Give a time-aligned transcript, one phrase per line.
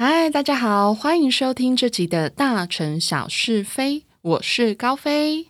[0.00, 5.48] 嗨，大家好，欢迎收听这集的大城小是非，我是高飞。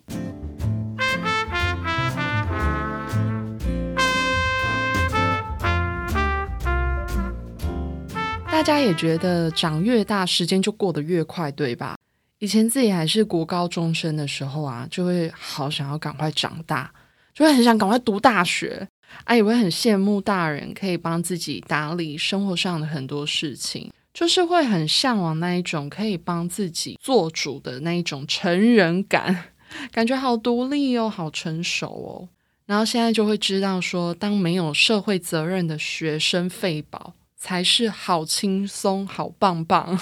[8.50, 11.98] 大家也觉得长越大，时间就过得越快，对吧？
[12.38, 16.90] 以前自己还是国高中生的时候啊，就会好想要赶快长大，
[17.34, 18.88] 就会很想赶快读大学，
[19.24, 29.44] 啊，也会很羡慕大人可以帮自己打理生活上的很多事情，就是会很向往那一种可以帮自己做主的那一种成人感，
[29.92, 32.28] 感觉好独立哦，好成熟哦。
[32.66, 39.96] 然后现在就会知道说，当没有社会责任的学生废宝，才是好轻松、好棒棒。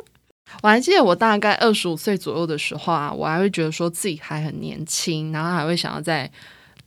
[0.62, 6.30] 我还记得我大概二十五岁左右的时候啊，我还会觉得说自己还很年轻，然后还会想要在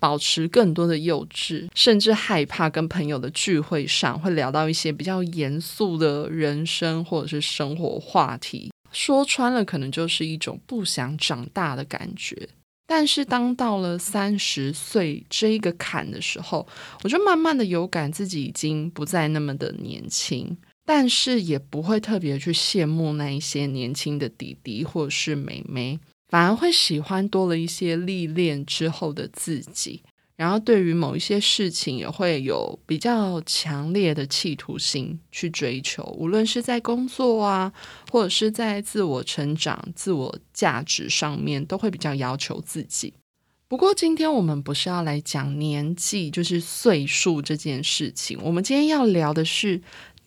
[0.01, 8.73] 保持更多的幼稚，甚至害怕跟朋友的聚会上会聊到一些比较严肃的人生或者是生活话题。
[8.91, 12.49] 说穿了，可能就是一种不想长大的感觉。
[12.87, 16.67] 但是当到了三十岁这一个坎的时候，
[17.03, 20.57] 我就慢慢的有感自己已经不再那么的年轻。
[20.83, 25.97] 但是也不会特别去羡慕那一些年轻的弟弟或者是妹妹，
[26.31, 30.01] 反而会喜欢多了一些历练之后的自己。
[30.37, 37.71] 然后对于某一些事情也会有比较强烈的企图心去追求，无论是在工作啊，
[38.09, 43.13] 或者是在自我成长、自我价值上面，都会比较要求自己。
[43.67, 48.39] 不过今天我们不是要来讲年纪，就是岁数这件事情。
[48.41, 49.81] 我们今天要聊的是。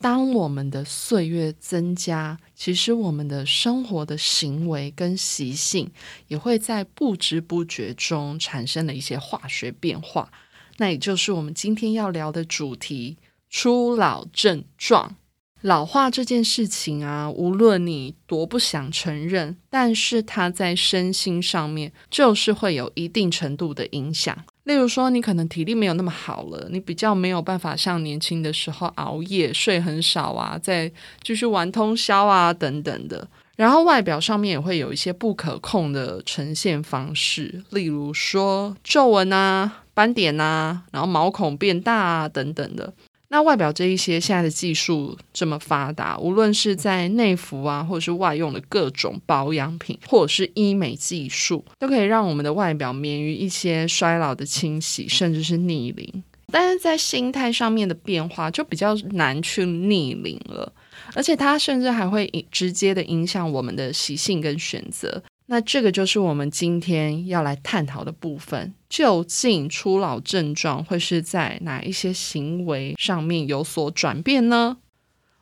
[0.05, 5.89] 当我们的岁月增加，其实我们的生活的行为跟习性
[6.27, 10.31] 也会在不知不觉中产生了一些化学变化。
[10.77, 13.17] 那也就是我们今天要聊的主题——
[13.49, 15.15] 初老症状。
[15.61, 24.45] 老化这件事情啊，无论你多不想承认，但是它在身心上面就是会有一定程度的影响。
[24.65, 30.91] 例如说，你可能体力没有那么好了，你比较没有办法像年轻的时候熬夜、睡很少啊，再
[31.23, 33.27] 继续玩通宵啊等等的。
[33.55, 42.91] 然后外表上面也会有一些不可控的呈现方式，例如说皱纹啊、斑点啊，然后毛孔变大啊等等的。
[43.35, 56.23] 那外表这一些，现在的技术这么发达，无论是在内服啊，或者是外用的各种保养品，或者是医美技术，都可以让我们的外表免于一些衰老的侵袭，甚至是逆龄。
[56.49, 60.71] 但是在心态上面的变化，就比较难去逆龄了，
[61.13, 65.21] 而且它甚至还会直接的影响我们的习性跟选择。
[65.47, 68.73] 那这个就是我们今天要来探讨的部分。
[68.89, 74.77] 究竟初老症状会是在哪一些行为上面有所转变呢？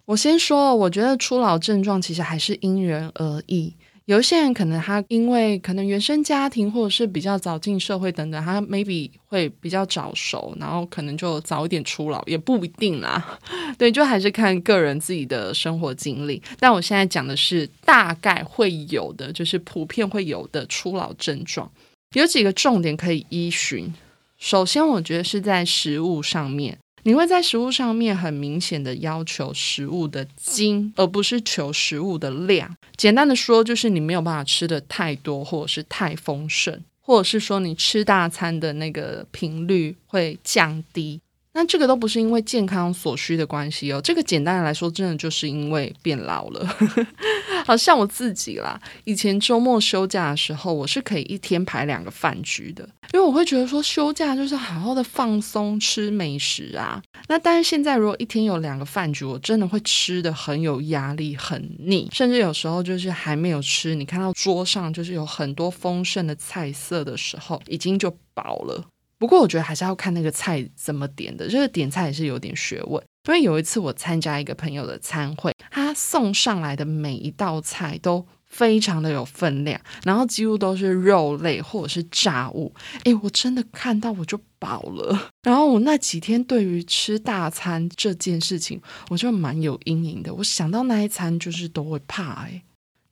[0.06, 3.76] 我先说，我觉得初老症状其实还是因人而异。
[4.06, 13.40] 有一些人可能他因为可能原生家庭或者是比较早进社会等等，他 maybe 会比较早熟，然后可能就早一点出老，也不一定啦。
[13.80, 16.42] 对，就还是看个人自己的生活经历。
[16.60, 21.72] 但我现在讲的是大概会有的，就是普遍会有的初老症状，
[22.14, 23.94] 有几个重点可以依循。
[24.38, 26.78] 首先，我觉得是在食物上面。
[27.04, 32.76] 你会在食物上面很明显的要求食物的精，而不是求食物的量。
[32.96, 41.20] 简单的说，就是你没有办法吃的太多，或者是太丰盛，或者是说你吃大餐的那个频率会降低。
[41.54, 46.78] 那这个都不是因为健康所需的关系哦，这个简单的来说，真的就是因为变老了。
[47.66, 57.02] 好像我自己啦，以前周末休假的时候，我是可以一天排两个饭局的，因为我会觉得说休假就是好好的放松吃美食啊。
[57.28, 68.84] 那但是现在如果一天有两个饭局，我真的会吃的很有压力、很腻，甚至有时候就是还没有吃，你看到桌上就是有很多丰盛的菜色的时候，已经就饱了。
[69.24, 73.02] 不过我觉得还是要看那个菜怎么点的，就是点菜也是有点学问。
[73.30, 82.76] 因为有一次我参加一个朋友的餐会，他送上来的每一道菜都非常的有分量，然后几乎都是肉类或者是炸物。
[83.06, 85.32] 诶，我真的看到我就饱了。
[85.44, 90.34] 然后我那几天对于吃大餐这件事情，我就蛮有阴影的。
[90.34, 92.44] 我想到那一餐就是都会怕。
[92.48, 92.62] 诶，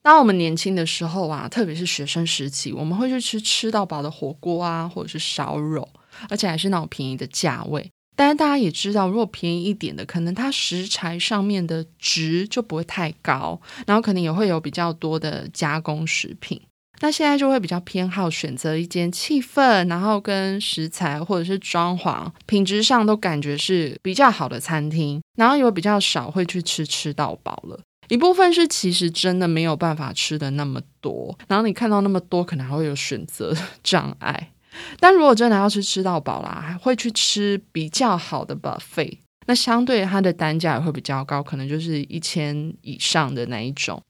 [0.01, 5.87] 当我们年轻的时候啊，特别是学生时期，我们会去吃吃到饱的火锅啊，或者是烧肉。
[6.29, 16.61] 而且还是那种便宜的价位，但是大家也知道，如果便宜一点的，可能它食材上面的值就不会太高，然后可能也会有比较多的加工食品。
[17.03, 27.79] 那现在就会比较偏好选择一间气氛，然后跟食材或者是装潢品质上都感觉是比较好的餐厅，然后有比较少会去吃吃到饱了。
[28.07, 34.51] 一部分是其实真的没有办法吃的那么多，然后你看到那么多，可能还会有选择 障碍。
[34.99, 44.01] 但如果真的要是吃到饱啦，还会去吃比较好的 buffet，那相对它的单价也会比较高，可能就是一千以上的那一种。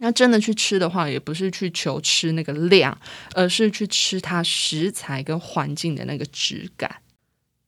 [0.00, 2.96] 那真的去吃的话，也不是去求吃那个量，
[3.34, 7.02] 而是去吃它食材跟环境的那个质感。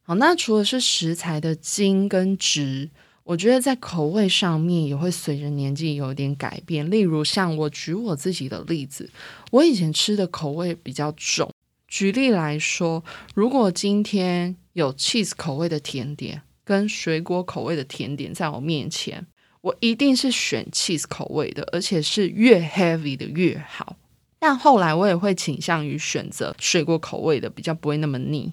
[0.02, 2.88] 好，那除了是食材的精跟质，
[3.24, 6.88] 我觉得在口味上面也会随着年纪有点改变。
[6.88, 9.10] 例如像我举我自己的例子，
[9.50, 11.50] 我以前吃的口味比较重。
[11.90, 13.04] 举例来说，
[13.34, 19.26] 如果今天有 cheese 口味的甜点跟水果口味的甜点在我面前，
[19.60, 23.96] 我一定是选 cheese 口味的，而且是越 heavy 的越好。
[24.38, 28.52] 但后来我也会倾向于选择水果口味的，比较不会那么腻。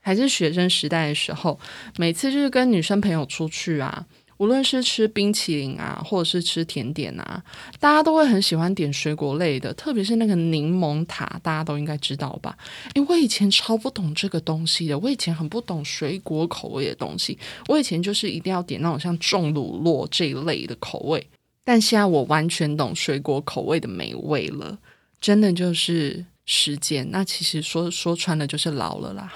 [0.00, 1.58] 还是学生时代的时候，
[1.96, 4.06] 每次就是跟女生朋友出去啊。
[4.38, 7.42] 无论是吃冰淇淋啊，或者是吃甜点啊，
[7.80, 12.56] 大家都会很喜欢点水果类的，特别是那个柠檬塔，大家都应该知道吧？
[12.94, 17.38] 因为我以前超不懂这个东西的，我以前很不懂水果口味的东西，
[17.68, 21.26] 我以前就是一定要点那种像重乳酪这一类的口味，
[21.64, 24.78] 但现在我完全懂水果口味的美味了，
[25.20, 27.08] 真的就是时间。
[27.10, 29.32] 那其实说说穿了就是老了啦。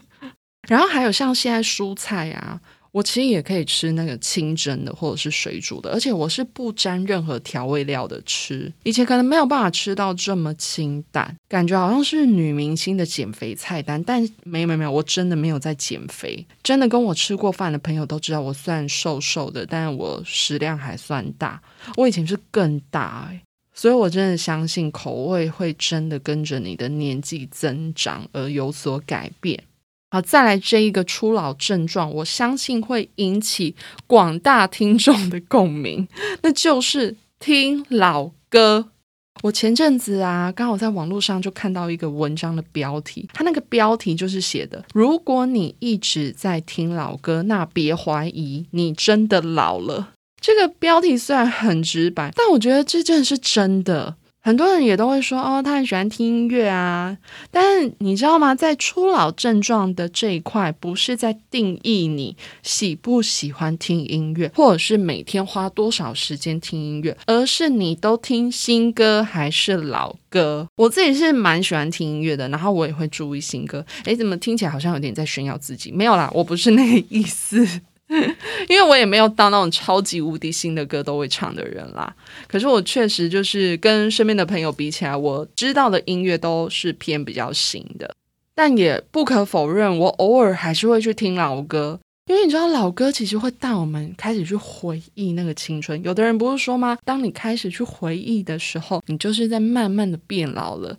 [0.68, 2.60] 然后还有像现在蔬菜啊。
[2.96, 8.72] 我其实也可以吃那个清蒸的或者是水煮的，而且我是不沾任何调味料的吃。
[8.84, 14.02] 以前可能没有办法吃到这么清淡，感觉好像是女明星的减肥菜单。
[14.02, 16.42] 但没有没有没有，我真的没有在减肥。
[16.62, 21.60] 真的跟我吃过饭的朋友都知道，我虽然瘦瘦的，但是我食量还算大。
[21.98, 23.30] 我以前是更大，
[23.74, 29.62] 所以我真的相信口味会真的跟着你的年纪增长而有所改变。
[30.10, 33.74] 好，再来这一个初老症状，我相信会引起
[34.06, 36.06] 广大听众的共鸣，
[36.42, 38.88] 那就是听老歌。
[39.42, 50.12] 我前阵子啊，刚好在网络上就看到一个文章的标题，它那个标题就是写的：如果你一直在听老歌，那别怀疑，你真的老了。
[50.40, 54.16] 这个标题虽然很直白，但我觉得这真的是真的。
[54.46, 57.18] 很多人也都会说哦，他很喜欢听音乐啊。
[57.50, 58.54] 但是你知道吗？
[58.54, 70.68] 在初老症状的这一块，不是在定义你喜不喜欢听音乐，或者是每天花多少时间听音乐，而是你都听新歌还是老歌。
[70.76, 73.84] 我自己是蛮喜欢听音乐的，然后我也会注意新歌。
[74.04, 75.90] 诶，怎么听起来好像有点在炫耀自己？
[75.90, 77.66] 没有啦，我不是那个意思。
[78.68, 82.14] 因为我也没有当那种超级无敌新的歌都会唱的人啦，
[82.46, 88.14] 可是我确实就是跟身边的朋友比起来，我知道的音乐都是偏比较新的，
[88.54, 96.00] 但也不可否认，我偶尔还是会去听老歌，因为你知道老歌其实会带我们开始去回忆那个青春。
[96.02, 96.96] 有的人不是说吗？
[97.04, 100.96] 当你开始去回忆的时候，你就是在慢慢的变老了。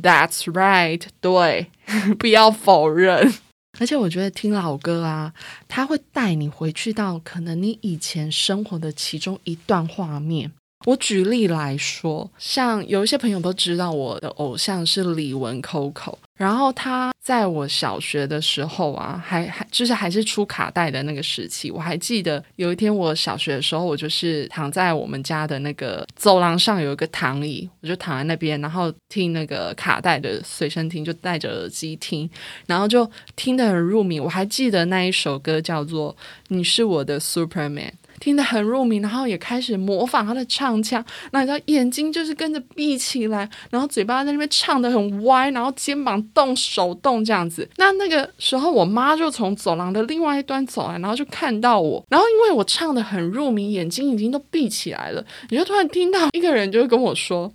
[0.00, 1.68] That's right，对，
[2.18, 3.32] 不要否认。
[3.78, 5.32] 而且我觉得听老歌啊，
[5.68, 10.52] 它会带你回去到可能你以前生活的其中一段画面。
[10.84, 32.30] 我举例来说，像有一些朋友都知道我的偶像是李玟 Coco，然后他在我小学的时候啊，还还就是还是出卡带的那个时期，我还记得有一天我小学的时候，我就是躺在我们家的那个走廊上有一个躺椅，我就躺在那边，然后听那个卡带的随身听，就戴着耳机听，
[32.66, 34.20] 然后就听得很入迷。
[34.20, 36.14] 我还记得那一首歌叫做
[36.48, 37.90] 《你是我的 Superman》。
[38.20, 47.68] 听得很入迷，然后也开始模仿他的唱腔，那你知道眼睛就是跟着闭起来，然后嘴巴在那边唱的很歪，然后肩膀动手动这样子。
[47.76, 57.52] 那那个时候，我妈就从走廊的另外一端走来，然后就看到我，然后因为我唱的很入迷，眼睛已经都闭起来了，你就突然听到一个人就会跟我说：“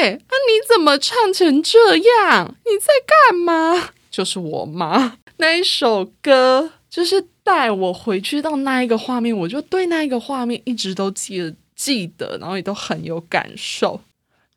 [0.00, 2.54] 哎，那你怎么唱成这样？
[2.64, 7.31] 你在干嘛？” 就是我妈那一首歌，就是。
[7.44, 14.00] 带我回去到那一个画面，我就对那一个画面一直都记得记得，然后也都很有感受。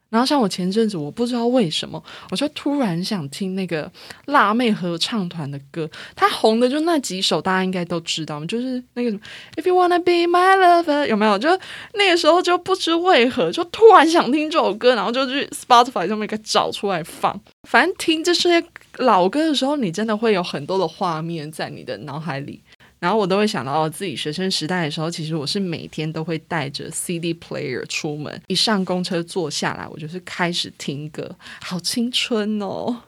[0.08, 2.02] 然后像我前阵子，我不知道为什么，
[2.32, 3.92] 我就突然想听那个
[4.28, 9.22] 辣妹合唱团的歌，它红的就那几首，大家应该都知道，就是那个什么
[9.58, 11.38] If you wanna be my lover，有没有？
[11.38, 11.50] 就
[11.96, 17.38] 那个时候就不知为何就突然想听这首歌，然后就去 Spotify 上面给找出来放。
[17.68, 18.64] 反正听这些
[19.00, 22.62] 老歌的时候，你真的会有很多的画面在你的脑海里。
[23.06, 33.04] 然后我都会想到，自己学生时代的时候，其实我是每天都会带着 CD player 出门，一上公车坐下来，我就是开始听歌，好青春哦！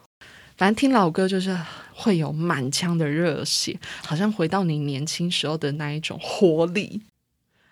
[0.56, 1.58] 反正听老歌就是
[1.96, 7.01] 会有满腔的热血，好像回到你年轻时候的那一种活力。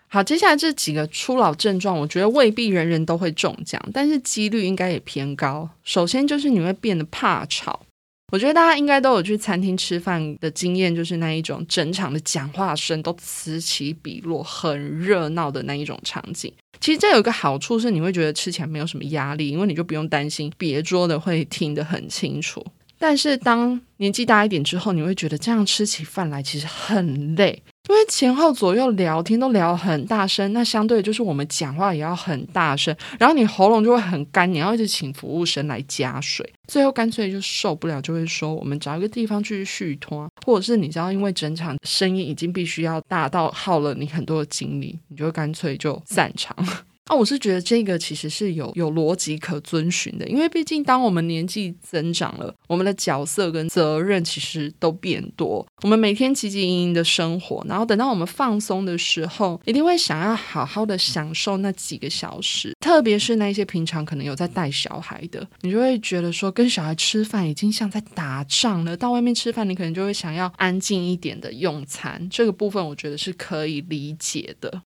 [0.08, 5.70] 好，接下来这几个初老症状，我觉得未必人人都会中奖，但是几率应该也偏高。
[5.84, 7.85] 首先就是你会变得怕吵。
[8.32, 16.52] 我觉得大家应该都有去餐厅吃饭的经验，就是那一种整场的讲话声都此起彼落、很热闹的那一种场景。
[16.80, 22.64] 其实这有一个好处是，你会觉得吃起来没有什么压力，因为你就不用担心别桌的会听得很清楚。
[22.98, 27.62] 但是当年纪大一点之后，你会觉得这样吃起饭来其实很累。
[27.88, 46.56] 因为前后左右聊天都聊很大声，那相对就是我们讲话也要很大声，然后你喉咙就会很干，你要一直请服务生来加水，最后干脆就受不了，就会说我们找一个地方去续拖，或者是你知道，因为整场声音已经必须要大到耗了你很多的精力，你就干脆就散场。
[47.06, 55.64] 啊，我是觉得这个其实是有有逻辑可遵循的，因为毕竟当我们年纪增长了，我们的角色跟责任其实都变多。
[55.82, 62.74] 我们每天汲汲营营的生活，然后等到我们放松的时候，一定会想要好好的享受那几个小时。
[62.80, 68.96] 特别是那些平常可能有在带小孩的，你就会觉得说，跟小孩吃饭已经像在打仗了。
[68.96, 72.28] 到外面吃饭，你可能就会想要安静一点的用餐。
[72.30, 74.82] 这个部分我觉得是可以理解的。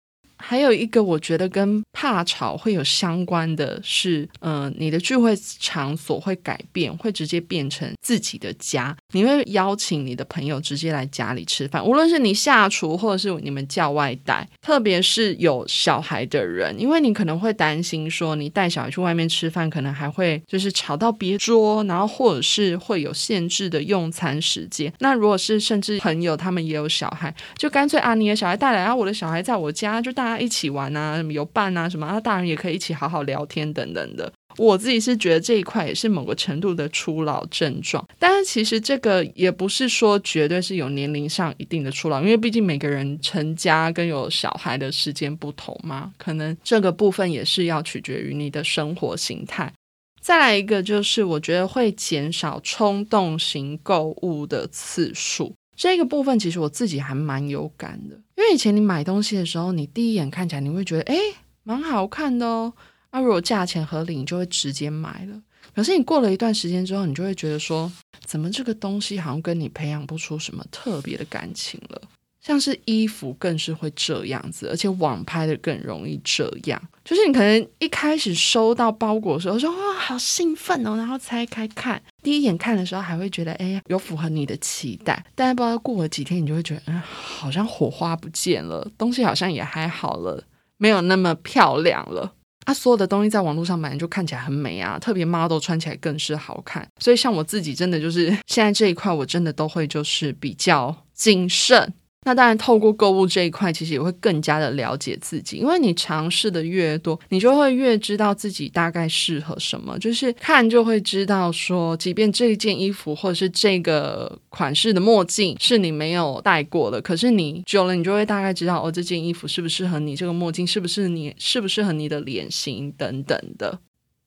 [0.50, 8.97] 还有一个，我觉得跟怕吵会有相关的是，嗯，你的聚会场所会改变，会直接变成自己的家。
[9.12, 14.45] 你会邀请你的朋友直接来家里吃饭，无论是你下厨，或者是你们叫外带。
[14.61, 24.92] 特别是有小孩的人，因为你可能会担心说，你带小孩去外面吃饭，可能还会就是吵到别桌，然后或者是会有限制的用餐时间。
[24.99, 30.39] 那如果是甚至朋友他们也有小孩，就干脆啊，你的小孩带来，然后我的小孩在我家，就大家。
[30.40, 34.32] 一起玩啊，什么有伴啊，什么啊，大人也可以一起好好聊天等等的。
[34.56, 49.73] 我自己是觉得这一块也是某个程度的初老症状，但是其实这个也不是说绝对是有年龄上一定的初老，因为毕竟每个人成家跟有小孩的时间不同嘛，可能这个部分也是要取决于你的生活形态。
[50.20, 55.54] 再来一个就是，我觉得会减少冲动型购物的次数。
[55.80, 61.16] 这个部分其实我自己还蛮有感的，因为以前你买东西的时候，你第一眼看起来你会觉得，哎，
[61.62, 62.70] 蛮好看的哦。
[63.10, 65.40] 那如果价钱合理，你就会直接买了。
[65.75, 67.90] 可是你过了一段时间之后，你就会觉得说，
[68.26, 72.02] 怎么这个东西好像跟你培养不出什么特别的感情了。
[72.40, 76.80] 像是衣服更是会这样子，而且网拍的更容易这样。
[77.04, 90.42] 就是你可能一开始收到包裹的时候说哇好兴奋哦，然后拆开看，第一眼看的时候还会觉得哎有符合你的期待，但是不知道过了几天，你就会觉得嗯好像火花不见了，东西好像也还好了，
[90.78, 92.32] 没有那么漂亮了。
[92.66, 96.87] 啊，所有的东西在网络上买就看起来很美啊，特别 model 穿起来更是好看。
[96.99, 101.94] 所以像我自己真的就是现在这一块，我真的都会就是比较谨慎。
[102.26, 109.98] 那当然，透过购物这一块，其实也会更加的了解自己，因为你尝试的越多，你就会越知道自己大概适合什么。
[109.98, 123.78] 就是看就会知道，说即便这件衣服或者是这个款式的墨镜是你没有戴过的，可是你久了，你就会大概知道哦，这件衣服适不适合你，这个墨镜是不是你适不适合你的脸型等等的。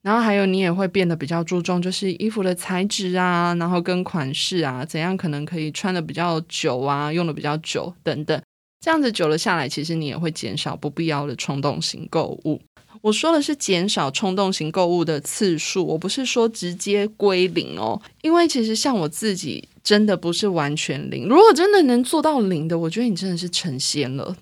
[0.04, 8.40] 然后还有，你也会变得比较注重，就是衣服的材质啊，然后跟款式啊，怎样可能可以穿的比较久啊，用的比较久等等。
[8.82, 12.62] 这样子久了下来，其实你也会减少不必要的冲动型购物。
[13.02, 18.02] 我说的是减少冲动型购物的次数，我不是说直接归零哦。
[18.22, 21.30] 因为其实像我自己，真的不是完全零。
[21.30, 24.36] 如果真的能做到零的，我觉得你真的是成仙了。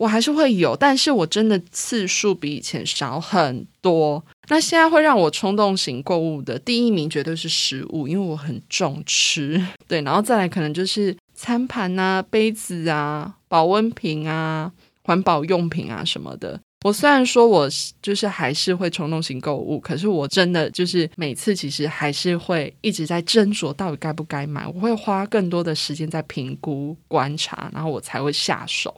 [0.00, 4.24] 我还是会有，但是我真的次数比以前少很多。
[4.48, 9.62] 那现在会让我冲动型购物的第一名绝对是食物，因为我很重吃。
[9.86, 14.72] 对，然后再来可能就是餐盘啊、杯子啊、保温瓶啊、
[15.04, 16.58] 环保用品啊什么的。
[16.82, 17.68] 我虽然说我
[18.00, 24.66] 就是还是会冲动型购物，可是我真的就是每次其实还是会一直在斟酌到底该不该买。
[24.66, 28.96] 我会花更多的时间在评估、观察，然后我才会下手。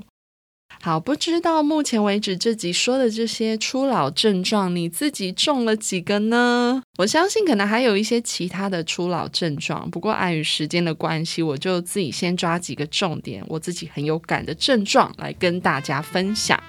[0.80, 6.82] 好，不知道目前为止这集说的这些初老症状，你自己中了几个呢？
[6.98, 16.60] 我相信可能还有一些其他的初老症状，不过碍于时间的关系，我就自己先抓几个重点，我自己很有感的症状来跟大家分享。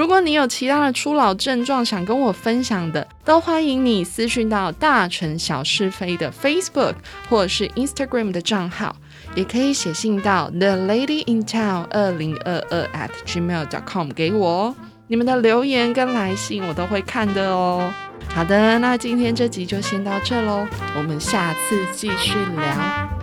[0.00, 6.94] 如果你有其他的初老症状想跟我分享的，都欢迎你私讯到大城小是非的 Facebook
[7.28, 8.96] 或者是 Instagram 的账号。
[9.34, 14.74] 也可以写信到 the lady in town 二零二二 at gmail dot com 给我哦，
[15.06, 17.92] 你们的留言跟来信我都会看的哦。
[18.34, 20.66] 好的，那今天这集就先到这喽，
[20.96, 22.74] 我们下次继续聊，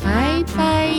[0.05, 0.93] 拜拜。